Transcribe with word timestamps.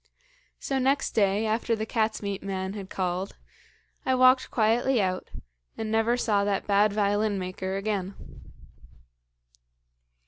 "So 0.59 0.79
next 0.79 1.11
day, 1.11 1.45
after 1.45 1.75
the 1.75 1.85
cat's 1.85 2.23
meat 2.23 2.41
man 2.41 2.73
had 2.73 2.89
called, 2.89 3.35
I 4.03 4.15
walked 4.15 4.49
quietly 4.49 4.99
out, 4.99 5.29
and 5.77 5.91
never 5.91 6.17
saw 6.17 6.43
that 6.43 6.65
bad 6.65 6.91
violin 6.91 7.37
maker 7.37 7.77
again. 7.77 8.15